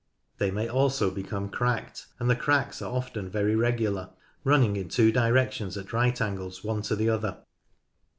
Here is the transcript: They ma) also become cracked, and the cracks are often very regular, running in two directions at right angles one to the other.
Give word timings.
They 0.39 0.49
ma) 0.49 0.65
also 0.65 1.11
become 1.11 1.49
cracked, 1.49 2.07
and 2.17 2.27
the 2.27 2.35
cracks 2.35 2.81
are 2.81 2.91
often 2.91 3.29
very 3.29 3.55
regular, 3.55 4.09
running 4.43 4.75
in 4.75 4.89
two 4.89 5.11
directions 5.11 5.77
at 5.77 5.93
right 5.93 6.19
angles 6.19 6.63
one 6.63 6.81
to 6.89 6.95
the 6.95 7.09
other. 7.09 7.37